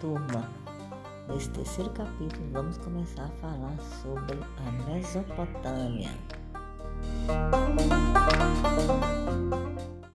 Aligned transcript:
turma, 0.00 0.48
nesse 1.28 1.50
terceiro 1.50 1.90
capítulo 1.90 2.42
vamos 2.52 2.78
começar 2.78 3.24
a 3.24 3.40
falar 3.40 3.78
sobre 4.02 4.38
a 4.56 4.90
Mesopotâmia. 4.90 6.10